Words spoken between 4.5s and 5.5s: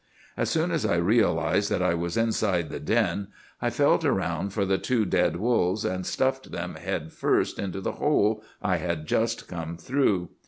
for the two dead